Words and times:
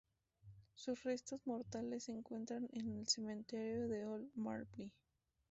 Sus 0.73 1.03
restos 1.03 1.45
mortales 1.45 2.05
se 2.05 2.11
encuentran 2.11 2.67
en 2.73 2.89
el 2.97 3.07
cementerio 3.07 3.87
de 3.87 4.07
Old 4.07 4.31
Marble. 4.33 4.89